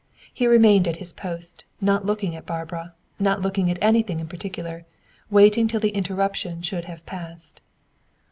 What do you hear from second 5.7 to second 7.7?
the interruption should have passed.